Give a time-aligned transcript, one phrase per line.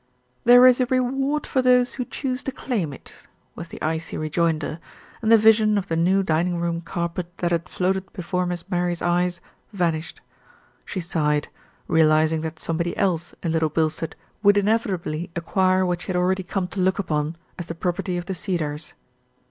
[0.45, 4.79] "There is a reward for those who choose to claim it," was the icy rejoinder,
[5.21, 9.03] and the vision of the new dining room carpet that had floated before Miss Mary's
[9.03, 9.41] eyes,
[9.73, 10.19] vanished.
[10.85, 11.49] She sighed,
[11.87, 16.41] realising that somebody else in Little Bilstead would inevitably ac quire what she had already
[16.41, 18.95] come to look upon as the property of The Cedars.